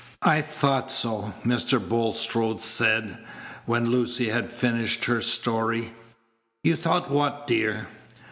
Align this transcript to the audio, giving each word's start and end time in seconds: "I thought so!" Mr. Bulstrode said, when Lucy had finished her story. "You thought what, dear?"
"I 0.23 0.41
thought 0.41 0.89
so!" 0.89 1.31
Mr. 1.45 1.77
Bulstrode 1.77 2.59
said, 2.59 3.19
when 3.67 3.91
Lucy 3.91 4.29
had 4.29 4.49
finished 4.51 5.05
her 5.05 5.21
story. 5.21 5.93
"You 6.63 6.75
thought 6.75 7.11
what, 7.11 7.45
dear?" 7.45 7.87